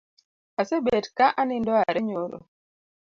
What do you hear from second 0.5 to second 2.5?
Asebet ka anindo are nyoro